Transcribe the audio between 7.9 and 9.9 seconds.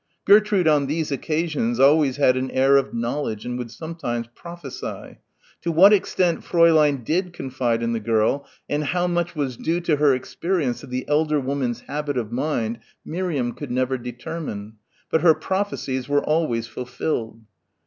the girl and how much was due